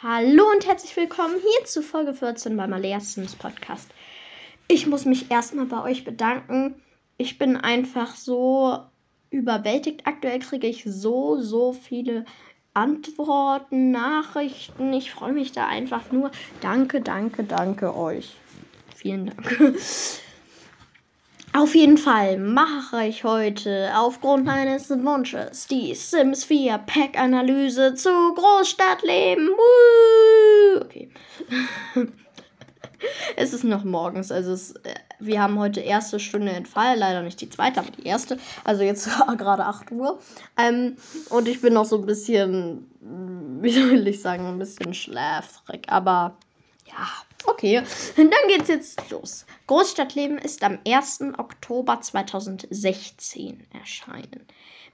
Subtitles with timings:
[0.00, 3.90] Hallo und herzlich willkommen hier zu Folge 14 bei Malea Sims Podcast.
[4.68, 6.76] Ich muss mich erstmal bei euch bedanken.
[7.16, 8.78] Ich bin einfach so
[9.30, 10.06] überwältigt.
[10.06, 12.26] Aktuell kriege ich so, so viele
[12.74, 14.92] Antworten, Nachrichten.
[14.92, 16.30] Ich freue mich da einfach nur.
[16.60, 18.36] Danke, danke, danke euch.
[18.94, 19.58] Vielen Dank.
[21.58, 29.48] Auf jeden Fall mache ich heute aufgrund meines Wunsches die Sims 4 Pack-Analyse zu Großstadtleben.
[29.48, 30.80] Woo!
[30.80, 31.10] Okay.
[33.36, 37.40] es ist noch morgens, also es, äh, wir haben heute erste Stunde Entfall, leider nicht
[37.40, 38.38] die zweite, aber die erste.
[38.62, 40.20] Also jetzt gerade 8 Uhr.
[40.56, 40.94] Ähm,
[41.30, 42.88] und ich bin noch so ein bisschen,
[43.62, 46.36] wie soll ich sagen, ein bisschen schläfrig, aber
[46.86, 47.08] ja,
[47.46, 47.82] okay.
[48.16, 49.46] Dann geht's jetzt los.
[49.66, 51.20] Großstadtleben ist am 1.
[51.38, 54.46] Oktober 2016 erschienen.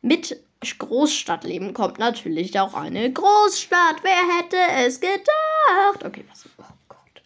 [0.03, 0.43] Mit
[0.79, 4.03] Großstadtleben kommt natürlich auch eine Großstadt.
[4.03, 6.05] Wer hätte es gedacht?
[6.05, 6.45] Okay, was?
[6.59, 7.23] Oh Gott.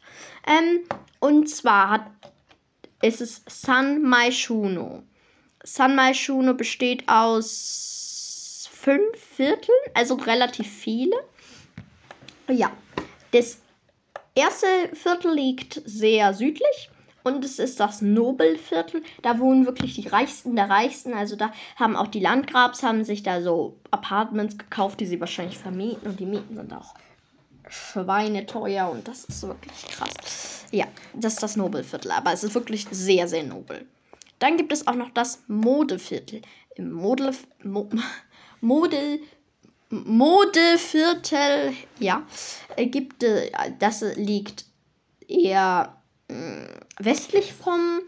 [0.47, 0.81] Ähm,
[1.21, 2.07] und zwar hat,
[3.03, 5.03] ist es San Maishuno.
[5.65, 11.17] San Maishuno besteht aus fünf Vierteln, also relativ viele.
[12.49, 12.71] Ja,
[13.33, 13.59] das
[14.39, 16.91] erste Viertel liegt sehr südlich
[17.25, 19.03] und es ist das Nobelviertel.
[19.23, 21.13] Da wohnen wirklich die Reichsten der Reichsten.
[21.13, 25.59] Also da haben auch die Landgrabs haben sich da so Apartments gekauft, die sie wahrscheinlich
[25.59, 26.95] vermieten und die Mieten sind auch
[27.69, 30.65] schweineteuer und das ist wirklich krass.
[30.71, 33.87] Ja, das ist das Nobelviertel, aber es ist wirklich sehr, sehr nobel.
[34.39, 36.43] Dann gibt es auch noch das Modeviertel.
[36.77, 37.89] Im Model, Mo,
[38.61, 39.21] Model
[39.91, 42.23] Modeviertel, ja,
[42.77, 44.67] gibt äh, das liegt
[45.27, 45.97] eher
[46.29, 46.35] äh,
[46.99, 48.01] westlich vom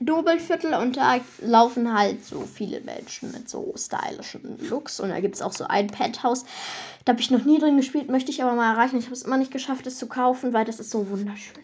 [0.00, 5.34] Dobelviertel und da laufen halt so viele Menschen mit so stylischen Looks und da gibt
[5.34, 6.44] es auch so ein Penthouse.
[7.04, 8.98] Da habe ich noch nie drin gespielt, möchte ich aber mal erreichen.
[8.98, 11.62] Ich habe es immer nicht geschafft, es zu kaufen, weil das ist so wunderschön.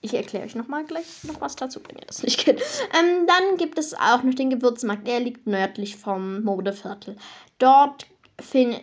[0.00, 2.60] Ich erkläre euch nochmal gleich noch was dazu, wenn ihr das nicht kennt.
[2.60, 5.08] Ähm, dann gibt es auch noch den Gewürzmarkt.
[5.08, 7.16] Der liegt nördlich vom Modeviertel.
[7.58, 8.06] Dort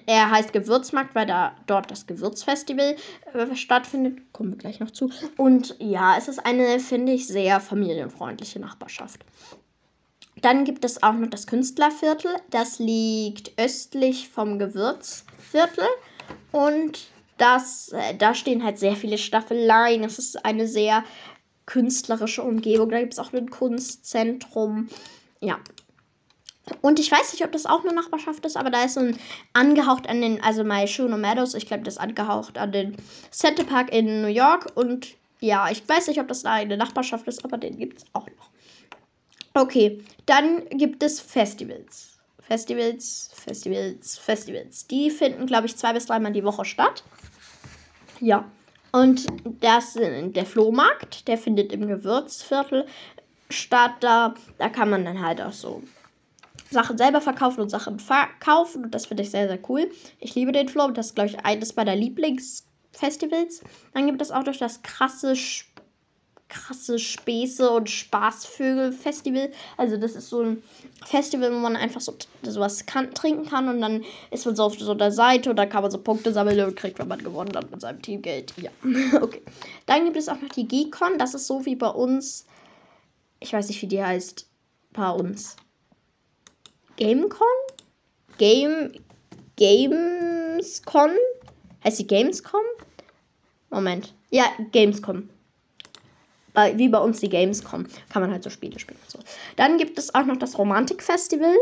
[0.06, 2.96] er heißt Gewürzmarkt, weil da dort das Gewürzfestival
[3.34, 4.20] äh, stattfindet.
[4.34, 5.10] Kommen wir gleich noch zu.
[5.38, 9.24] Und ja, es ist eine, finde ich, sehr familienfreundliche Nachbarschaft.
[10.42, 12.32] Dann gibt es auch noch das Künstlerviertel.
[12.50, 15.86] Das liegt östlich vom Gewürzviertel.
[16.52, 17.08] Und
[17.38, 20.04] das, äh, da stehen halt sehr viele Staffeleien.
[20.04, 21.04] Es ist eine sehr
[21.66, 22.90] künstlerische Umgebung.
[22.90, 24.90] Da gibt es auch ein Kunstzentrum.
[25.40, 25.60] Ja,
[26.82, 29.18] und ich weiß nicht, ob das auch eine Nachbarschaft ist, aber da ist so ein
[29.54, 32.96] angehaucht an den, also My Shuno Meadows, ich glaube, das ist angehaucht an den
[33.32, 34.72] Center Park in New York.
[34.76, 35.10] Und
[35.42, 38.28] ja, ich weiß nicht, ob das da eine Nachbarschaft ist, aber den gibt es auch
[38.38, 38.50] noch.
[39.54, 42.18] Okay, dann gibt es Festivals.
[42.42, 44.88] Festivals, Festivals, Festivals.
[44.88, 47.04] Die finden, glaube ich, zwei bis dreimal die Woche statt.
[48.20, 48.46] Ja.
[48.92, 49.26] Und
[49.62, 52.86] das der Flohmarkt, der findet im Gewürzviertel
[53.50, 53.96] statt.
[54.00, 55.82] Da, da kann man dann halt auch so
[56.72, 58.86] Sachen selber verkaufen und Sachen verkaufen.
[58.86, 59.90] Und das finde ich sehr, sehr cool.
[60.20, 60.90] Ich liebe den Flow.
[60.92, 63.62] Das ist, glaube ich, eines meiner Lieblingsfestivals.
[63.94, 65.36] Dann gibt es auch durch das krasse,
[66.50, 69.52] krasse Späße und Spaßvögel-Festival.
[69.78, 70.64] Also, das ist so ein
[71.06, 73.70] Festival, wo man einfach so sowas kann, trinken kann.
[73.70, 76.34] Und dann ist man so auf so einer Seite und da kann man so Punkte
[76.34, 78.54] sammeln und kriegt, wenn man gewonnen hat mit seinem Team Geld.
[78.58, 78.72] Ja,
[79.22, 79.42] okay.
[79.86, 81.20] Dann gibt es auch noch die Geekon.
[81.20, 82.46] Das ist so wie bei uns.
[83.40, 84.48] Ich weiß nicht, wie die heißt.
[84.94, 85.58] Bei uns.
[86.98, 87.48] Gamecon?
[88.38, 88.92] Game.
[89.58, 91.12] Gamescon?
[91.84, 92.62] Heißt die Gamescom?
[93.70, 94.14] Moment.
[94.32, 95.30] Ja, Gamescom.
[96.74, 97.86] Wie bei uns die Gamescom.
[98.10, 99.00] Kann man halt so Spiele spielen.
[99.08, 99.20] So.
[99.56, 101.54] Dann gibt es auch noch das Romantik Festival.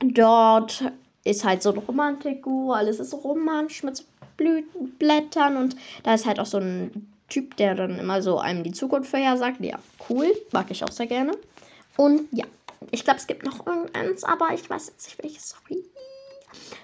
[0.00, 0.84] Dort
[1.24, 2.72] ist halt so ein Romantik-Gu.
[2.72, 4.04] Alles ist romantisch mit so
[4.36, 5.56] Blütenblättern.
[5.56, 9.10] Und da ist halt auch so ein Typ, der dann immer so einem die Zukunft
[9.10, 9.60] vorhersagt.
[9.60, 10.32] Ja, cool.
[10.52, 11.32] Mag ich auch sehr gerne.
[11.96, 12.44] Und ja.
[12.90, 15.50] Ich glaube, es gibt noch irgendeins, aber ich weiß jetzt nicht welches.
[15.50, 15.82] Sorry.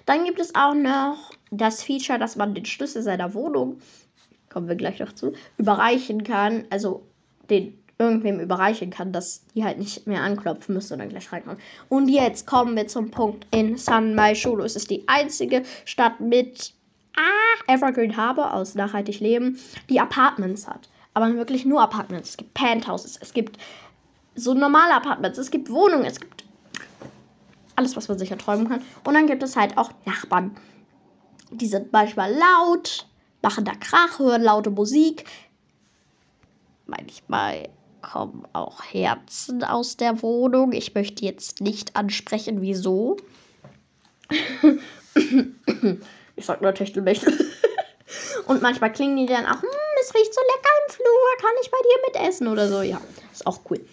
[0.07, 3.81] Dann gibt es auch noch das Feature, dass man den Schlüssel seiner Wohnung,
[4.51, 6.67] kommen wir gleich noch zu, überreichen kann.
[6.71, 7.07] Also
[7.49, 11.61] den irgendwem überreichen kann, dass die halt nicht mehr anklopfen müssen und dann gleich reinkommen.
[11.89, 14.65] Und jetzt kommen wir zum Punkt in San Maishulo.
[14.65, 16.75] Es ist die einzige Stadt mit
[17.17, 19.59] ah, Evergreen Harbor aus Nachhaltig Leben,
[19.89, 20.89] die Apartments hat.
[21.15, 22.31] Aber wirklich nur Apartments.
[22.31, 23.59] Es gibt Penthouses, es gibt
[24.35, 25.39] so normale Apartments.
[25.39, 26.45] Es gibt Wohnungen, es gibt
[27.77, 28.83] alles, was man sich erträumen kann.
[29.05, 30.57] Und dann gibt es halt auch Nachbarn.
[31.51, 33.07] Die sind manchmal laut,
[33.43, 35.25] machen da Krach, hören laute Musik.
[36.87, 37.69] Manchmal
[38.03, 40.73] kommen auch Herzen aus der Wohnung.
[40.73, 43.17] Ich möchte jetzt nicht ansprechen, wieso.
[46.37, 47.33] ich sag nur Techtelmechtel.
[48.47, 49.69] Und manchmal klingen die dann auch, hm,
[50.03, 52.83] es riecht so lecker im Flur, kann ich bei dir mitessen oder so.
[52.83, 53.01] Ja,
[53.33, 53.85] ist auch cool.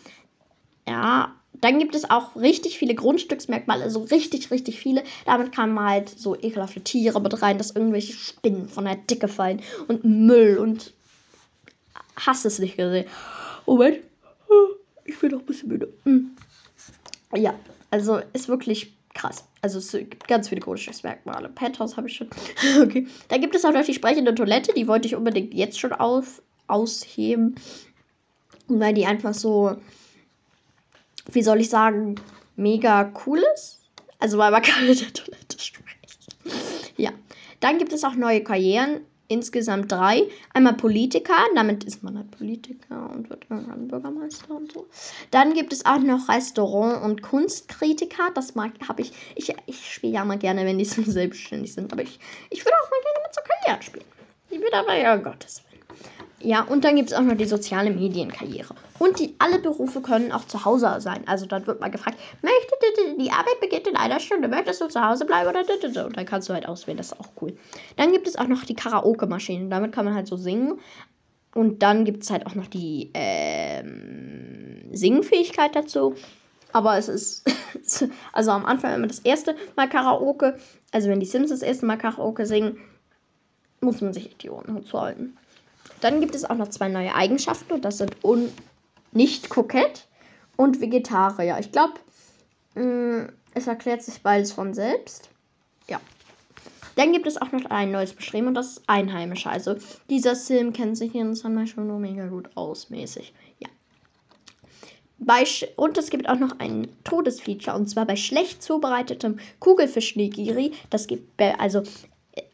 [0.88, 5.04] Ja, dann gibt es auch richtig viele Grundstücksmerkmale, also richtig, richtig viele.
[5.26, 9.28] Damit kann man halt so ekelhafte Tiere mit rein, dass irgendwelche Spinnen von der Dicke
[9.28, 10.94] fallen und Müll und
[12.16, 13.06] hast es nicht gesehen.
[13.66, 14.00] Moment,
[15.06, 15.94] ich bin doch ein bisschen müde.
[16.04, 16.32] Hm.
[17.36, 17.54] Ja,
[17.90, 19.46] also ist wirklich krass.
[19.62, 21.50] Also es gibt ganz viele Grundstücksmerkmale.
[21.50, 22.30] Penthouse habe ich schon.
[22.82, 23.08] okay.
[23.28, 24.74] Da gibt es auch noch die sprechende Toilette.
[24.74, 27.56] Die wollte ich unbedingt jetzt schon auf, ausheben.
[28.68, 29.76] Weil die einfach so,
[31.32, 32.16] wie soll ich sagen,
[32.56, 33.80] mega cool ist.
[34.20, 35.98] Also weil man kann mit der Toilette sprechen.
[36.98, 37.12] ja.
[37.60, 39.02] Dann gibt es auch neue Karrieren
[39.32, 40.28] insgesamt drei.
[40.54, 44.88] Einmal Politiker, damit ist man halt Politiker und wird irgendwann Bürgermeister und so.
[45.32, 48.32] Dann gibt es auch noch Restaurant- und Kunstkritiker.
[48.36, 51.94] Das mag, habe ich, ich, ich spiele ja mal gerne, wenn die so selbstständig sind,
[51.94, 52.20] aber ich,
[52.50, 54.06] ich würde auch mal gerne mit so Karrieren spielen.
[54.50, 55.71] Ich würde aber, ja, Gottes Willen.
[56.44, 58.74] Ja, und dann gibt es auch noch die soziale Medienkarriere.
[59.00, 61.24] Und die alle Berufe können auch zu Hause sein.
[61.28, 62.82] Also dann wird mal gefragt, möchtest
[63.20, 65.62] die Arbeit beginnt in einer Stunde, möchtest du zu Hause bleiben oder
[66.06, 67.56] und dann kannst du halt auswählen, das ist auch cool.
[67.98, 70.80] Dann gibt es auch noch die Karaoke-Maschine, damit kann man halt so singen.
[71.54, 76.16] Und dann gibt es halt auch noch die ähm, Singfähigkeit dazu.
[76.72, 77.46] Aber es ist,
[78.34, 80.58] also am Anfang immer das erste Mal Karaoke,
[80.92, 82.78] also wenn die Sims das erste Mal Karaoke singen,
[83.82, 85.38] muss man sich die Ohren zuhalten.
[86.02, 88.52] Dann gibt es auch noch zwei neue Eigenschaften und das sind un
[89.12, 90.08] nicht kokett
[90.58, 91.58] und Vegetarier.
[91.60, 91.94] Ich glaube,
[92.76, 95.30] mm, es erklärt sich beides von selbst.
[95.88, 96.00] Ja.
[96.96, 99.52] Dann gibt es auch noch ein neues Beschreiben und das ist Einheimischer.
[99.52, 99.76] Also
[100.10, 103.34] dieser Sim kennt sich in Sunlight schon nur mega gut aus, mäßig.
[103.60, 103.70] Ja.
[105.18, 105.44] Bei
[105.76, 110.72] und es gibt auch noch ein Todesfeature und zwar bei schlecht zubereitetem Kugelfisch-Nigiri.
[110.90, 111.84] Das gibt also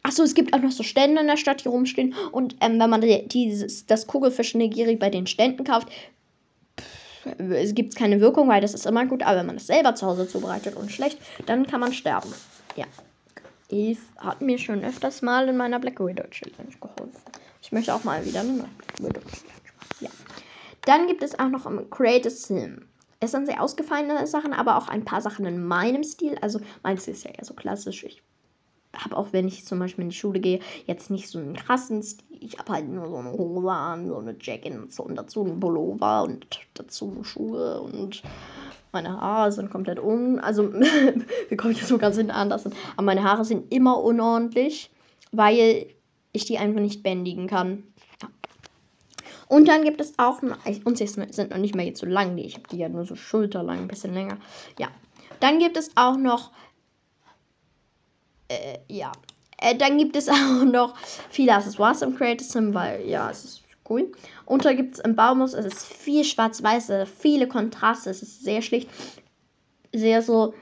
[0.02, 2.14] Achso, es gibt auch noch so Stände in der Stadt, die rumstehen.
[2.32, 5.88] Und ähm, wenn man dieses, das Kugelfisch-Nigiri bei den Ständen kauft,
[6.80, 9.22] pff, es gibt keine Wirkung, weil das ist immer gut.
[9.22, 12.32] Aber wenn man das selber zu Hause zubereitet und schlecht, dann kann man sterben.
[12.76, 12.86] Ja.
[13.70, 17.20] Eve hat mir schon öfters mal in meiner Black Widow Challenge geholfen.
[17.62, 19.96] Ich möchte auch mal wieder eine Black Widow Challenge machen.
[20.00, 20.10] Ja.
[20.86, 22.86] Dann gibt es auch noch im Create a Sim.
[23.20, 26.38] Es sind sehr ausgefallene Sachen, aber auch ein paar Sachen in meinem Stil.
[26.40, 28.04] Also meins ist ja eher so klassisch.
[28.04, 28.22] Ich
[29.04, 32.02] habe auch, wenn ich zum Beispiel in die Schule gehe, jetzt nicht so einen krassen
[32.02, 32.24] Stil.
[32.40, 35.44] Ich habe halt nur so eine Hose an, so eine Jacket und so und dazu
[35.44, 38.22] einen Pullover und dazu Schuhe und
[38.92, 40.38] meine Haare sind komplett un...
[40.38, 40.72] Also,
[41.48, 42.50] wie komme ich jetzt so ganz hinten an?
[42.50, 44.90] Das sind, aber meine Haare sind immer unordentlich,
[45.32, 45.86] weil
[46.32, 47.82] ich die einfach nicht bändigen kann.
[49.48, 50.42] Und dann gibt es auch,
[50.84, 53.16] und sie sind noch nicht mehr jetzt so lang, ich habe die ja nur so
[53.16, 54.36] schulterlang, ein bisschen länger.
[54.78, 54.88] Ja.
[55.40, 56.50] Dann gibt es auch noch
[58.48, 59.12] äh, ja.
[59.58, 60.94] Äh, dann gibt es auch noch
[61.30, 64.12] viele Accessoires im Creative Sim, weil ja, es ist cool.
[64.44, 68.62] Und da gibt es im Baumhaus, es ist viel schwarz-weiß, viele Kontraste, es ist sehr
[68.62, 68.88] schlicht,
[69.94, 70.54] sehr so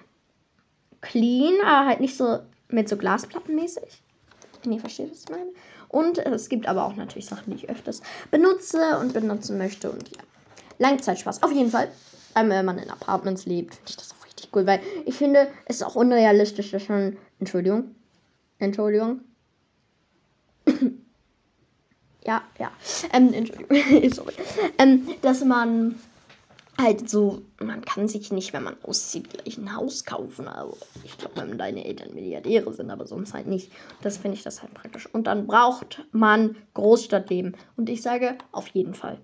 [1.01, 2.39] clean, aber halt nicht so
[2.69, 4.03] mit so Glasplattenmäßig.
[4.63, 5.51] Wenn ihr versteht, was ich meine.
[5.89, 9.91] Und es gibt aber auch natürlich Sachen, die ich öfters benutze und benutzen möchte.
[9.91, 10.23] Und ja,
[10.79, 11.43] Langzeitspaß.
[11.43, 11.91] Auf jeden Fall,
[12.35, 15.77] wenn man in Apartments lebt, finde ich das auch richtig cool, weil ich finde, es
[15.77, 17.95] ist auch unrealistisch, dass man Entschuldigung.
[18.59, 19.21] Entschuldigung.
[22.27, 22.71] ja, ja.
[23.13, 24.11] Ähm, Entschuldigung.
[24.13, 24.35] Sorry.
[24.79, 25.97] Ähm, dass man
[26.79, 30.47] halt so, man kann sich nicht, wenn man auszieht, gleich ein Haus kaufen.
[30.47, 33.73] Also ich glaube, wenn deine Eltern Milliardäre sind, aber sonst halt nicht.
[34.03, 35.09] Das finde ich das halt praktisch.
[35.13, 37.57] Und dann braucht man Großstadtleben.
[37.77, 39.19] Und ich sage auf jeden Fall.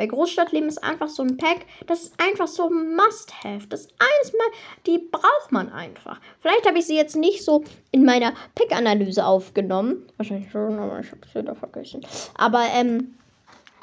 [0.00, 3.66] Bei Großstadtleben ist einfach so ein Pack, das ist einfach so ein Must-Have.
[3.66, 4.46] Das ist eines Mal,
[4.86, 6.18] die braucht man einfach.
[6.40, 10.06] Vielleicht habe ich sie jetzt nicht so in meiner Pick-Analyse aufgenommen.
[10.16, 12.00] Wahrscheinlich schon, aber ich habe es wieder vergessen.
[12.32, 13.14] Aber, ähm,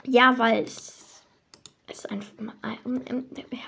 [0.07, 1.21] ja, weil es
[1.87, 2.31] ist einfach.
[2.83, 3.59] Ähm, ähm, ja.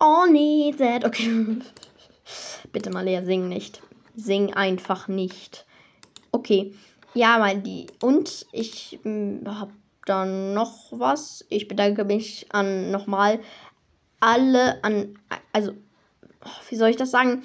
[0.00, 1.04] Oh, nee, that.
[1.04, 1.58] Okay.
[2.72, 3.80] Bitte mal, Lea, sing nicht.
[4.16, 5.66] Sing einfach nicht.
[6.32, 6.74] Okay.
[7.14, 7.86] Ja, weil die.
[8.00, 9.70] Und ich hm, habe
[10.06, 11.44] dann noch was.
[11.48, 13.40] Ich bedanke mich an nochmal
[14.20, 15.18] alle an,
[15.52, 15.72] also,
[16.68, 17.42] wie soll ich das sagen?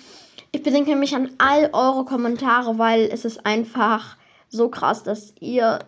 [0.52, 4.18] Ich bedanke mich an all eure Kommentare, weil es ist einfach
[4.50, 5.80] so krass, dass ihr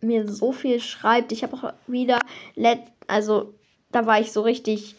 [0.00, 1.32] mir so viel schreibt.
[1.32, 2.18] Ich habe auch wieder,
[2.54, 3.54] let, also
[3.90, 4.96] da war ich so richtig,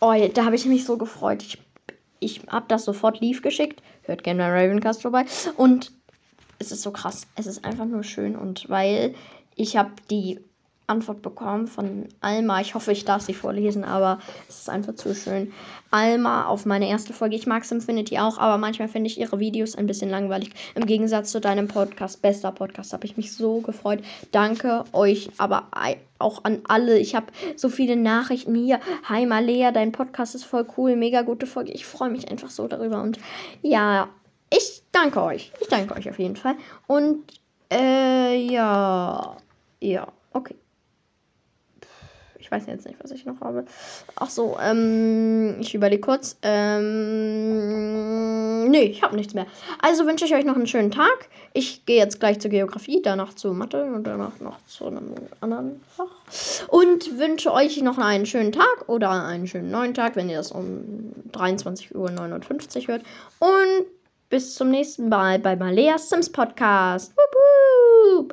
[0.00, 1.42] oh, da habe ich mich so gefreut.
[1.42, 1.58] Ich,
[2.20, 3.82] ich habe das sofort lief geschickt.
[4.02, 5.24] Hört gerne bei Ravencast vorbei.
[5.56, 5.92] Und
[6.58, 7.26] es ist so krass.
[7.36, 9.14] Es ist einfach nur schön und weil
[9.56, 10.40] ich habe die
[10.86, 12.60] Antwort bekommen von Alma.
[12.60, 14.18] Ich hoffe, ich darf sie vorlesen, aber
[14.48, 15.52] es ist einfach zu schön.
[15.90, 17.36] Alma auf meine erste Folge.
[17.36, 20.50] Ich mag Simfinity auch, aber manchmal finde ich ihre Videos ein bisschen langweilig.
[20.74, 24.00] Im Gegensatz zu deinem Podcast, bester Podcast, habe ich mich so gefreut.
[24.30, 25.68] Danke euch, aber
[26.18, 26.98] auch an alle.
[26.98, 28.78] Ich habe so viele Nachrichten hier.
[29.08, 31.72] Hi Malea, dein Podcast ist voll cool, mega gute Folge.
[31.72, 33.18] Ich freue mich einfach so darüber und
[33.62, 34.08] ja,
[34.50, 35.50] ich danke euch.
[35.62, 36.56] Ich danke euch auf jeden Fall.
[36.86, 37.22] Und
[37.72, 39.36] äh, ja,
[39.84, 40.56] ja, okay.
[42.38, 43.64] Ich weiß jetzt nicht, was ich noch habe.
[44.16, 46.36] Ach so, ähm, ich überlege kurz.
[46.42, 47.84] Ähm,
[48.68, 49.46] nee, ich habe nichts mehr.
[49.80, 51.28] Also wünsche ich euch noch einen schönen Tag.
[51.54, 55.80] Ich gehe jetzt gleich zur Geografie, danach zu Mathe und danach noch zu einem anderen
[55.96, 56.68] Fach.
[56.68, 60.52] Und wünsche euch noch einen schönen Tag oder einen schönen neuen Tag, wenn ihr das
[60.52, 62.10] um 23.59 Uhr
[62.88, 63.02] hört.
[63.38, 63.86] Und
[64.28, 67.14] bis zum nächsten Mal bei Maleas Sims Podcast.
[67.16, 67.34] Wup,
[68.18, 68.32] wup.